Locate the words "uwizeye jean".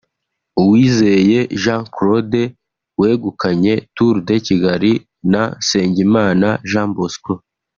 0.61-1.83